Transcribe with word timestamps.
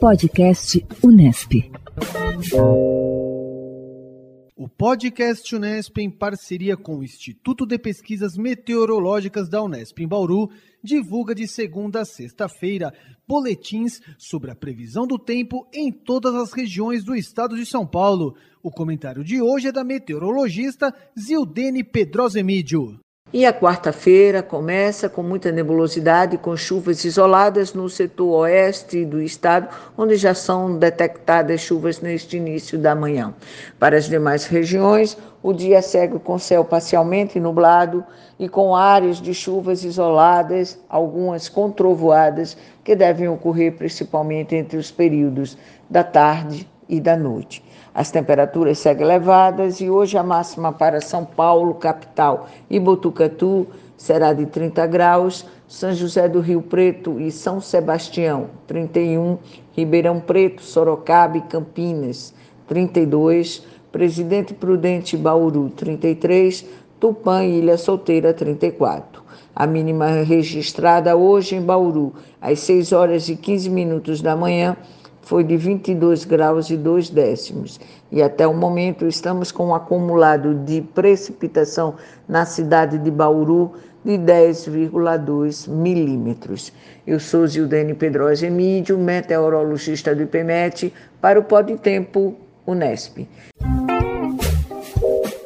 Podcast 0.00 0.82
Unesp. 1.04 1.70
O 4.56 4.66
podcast 4.66 5.54
Unesp, 5.54 5.98
em 5.98 6.10
parceria 6.10 6.74
com 6.74 6.96
o 6.96 7.04
Instituto 7.04 7.66
de 7.66 7.78
Pesquisas 7.78 8.34
Meteorológicas 8.34 9.46
da 9.50 9.62
Unesp 9.62 9.98
em 10.00 10.08
Bauru, 10.08 10.48
divulga 10.82 11.34
de 11.34 11.46
segunda 11.46 12.00
a 12.00 12.06
sexta-feira 12.06 12.94
boletins 13.28 14.00
sobre 14.16 14.50
a 14.50 14.56
previsão 14.56 15.06
do 15.06 15.18
tempo 15.18 15.68
em 15.70 15.92
todas 15.92 16.34
as 16.34 16.50
regiões 16.54 17.04
do 17.04 17.14
estado 17.14 17.54
de 17.54 17.66
São 17.66 17.86
Paulo. 17.86 18.34
O 18.62 18.70
comentário 18.70 19.22
de 19.22 19.42
hoje 19.42 19.68
é 19.68 19.72
da 19.72 19.84
meteorologista 19.84 20.94
Zildene 21.14 21.84
Pedrosemídio. 21.84 22.98
E 23.32 23.46
a 23.46 23.52
quarta-feira 23.52 24.42
começa 24.42 25.08
com 25.08 25.22
muita 25.22 25.52
nebulosidade, 25.52 26.36
com 26.36 26.56
chuvas 26.56 27.04
isoladas 27.04 27.72
no 27.72 27.88
setor 27.88 28.40
oeste 28.40 29.04
do 29.04 29.22
estado, 29.22 29.68
onde 29.96 30.16
já 30.16 30.34
são 30.34 30.76
detectadas 30.76 31.60
chuvas 31.60 32.00
neste 32.00 32.38
início 32.38 32.76
da 32.76 32.92
manhã. 32.92 33.32
Para 33.78 33.96
as 33.96 34.08
demais 34.08 34.46
regiões, 34.46 35.16
o 35.44 35.52
dia 35.52 35.80
segue 35.80 36.18
com 36.18 36.40
céu 36.40 36.64
parcialmente 36.64 37.38
nublado 37.38 38.04
e 38.36 38.48
com 38.48 38.74
áreas 38.74 39.20
de 39.20 39.32
chuvas 39.32 39.84
isoladas, 39.84 40.76
algumas 40.88 41.48
com 41.48 41.70
trovoadas, 41.70 42.56
que 42.82 42.96
devem 42.96 43.28
ocorrer 43.28 43.76
principalmente 43.76 44.56
entre 44.56 44.76
os 44.76 44.90
períodos 44.90 45.56
da 45.88 46.02
tarde 46.02 46.68
e 46.90 47.00
da 47.00 47.16
noite. 47.16 47.64
As 47.94 48.10
temperaturas 48.10 48.78
seguem 48.78 49.04
elevadas 49.04 49.80
e 49.80 49.88
hoje 49.88 50.18
a 50.18 50.22
máxima 50.22 50.72
para 50.72 51.00
São 51.00 51.24
Paulo, 51.24 51.74
capital, 51.74 52.48
e 52.68 52.78
Botucatu 52.78 53.66
será 53.96 54.32
de 54.32 54.46
30 54.46 54.86
graus, 54.86 55.46
São 55.68 55.92
José 55.92 56.28
do 56.28 56.40
Rio 56.40 56.62
Preto 56.62 57.20
e 57.20 57.30
São 57.30 57.60
Sebastião, 57.60 58.48
31, 58.66 59.38
Ribeirão 59.76 60.20
Preto, 60.20 60.62
Sorocaba 60.62 61.36
e 61.36 61.42
Campinas, 61.42 62.34
32, 62.66 63.62
Presidente 63.92 64.54
Prudente 64.54 65.16
Bauru, 65.16 65.68
33, 65.70 66.64
Tupã 66.98 67.44
e 67.44 67.58
Ilha 67.58 67.76
Solteira, 67.76 68.32
34. 68.32 69.22
A 69.54 69.66
mínima 69.66 70.06
registrada 70.22 71.16
hoje 71.16 71.56
em 71.56 71.60
Bauru, 71.60 72.14
às 72.40 72.60
6 72.60 72.92
horas 72.92 73.28
e 73.28 73.36
15 73.36 73.68
minutos 73.68 74.22
da 74.22 74.36
manhã, 74.36 74.76
foi 75.22 75.44
de 75.44 75.56
22 75.56 76.24
graus 76.24 76.70
e 76.70 76.76
2 76.76 77.10
décimos. 77.10 77.80
E 78.10 78.22
até 78.22 78.46
o 78.46 78.54
momento 78.54 79.06
estamos 79.06 79.52
com 79.52 79.68
um 79.68 79.74
acumulado 79.74 80.54
de 80.54 80.80
precipitação 80.80 81.94
na 82.28 82.44
cidade 82.44 82.98
de 82.98 83.10
Bauru 83.10 83.72
de 84.04 84.12
10,2 84.12 85.68
milímetros. 85.68 86.72
Eu 87.06 87.20
sou 87.20 87.46
Zildene 87.46 87.94
Pedrosa 87.94 88.46
Emídio, 88.46 88.98
meteorologista 88.98 90.14
do 90.14 90.22
IPMET, 90.22 90.92
para 91.20 91.38
o 91.38 91.44
Pode 91.44 91.76
Tempo 91.76 92.36
Unesp. 92.66 93.26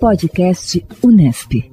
Podcast 0.00 0.86
Unesp. 1.02 1.70